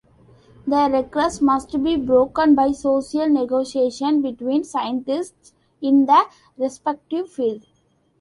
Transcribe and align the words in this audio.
The 0.65 0.89
regress 0.91 1.41
must 1.41 1.83
be 1.83 1.95
broken 1.95 2.55
by 2.55 2.71
"social 2.71 3.29
negotiation" 3.29 4.23
between 4.23 4.63
scientists 4.63 5.53
in 5.79 6.07
the 6.07 6.25
respective 6.57 7.31
field. 7.31 7.67